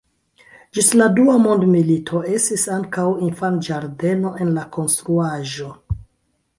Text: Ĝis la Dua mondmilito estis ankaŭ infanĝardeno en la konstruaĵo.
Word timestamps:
Ĝis 0.77 0.87
la 1.01 1.09
Dua 1.19 1.35
mondmilito 1.43 2.23
estis 2.39 2.65
ankaŭ 2.79 3.05
infanĝardeno 3.29 4.35
en 4.47 4.53
la 4.59 4.69
konstruaĵo. 4.79 5.75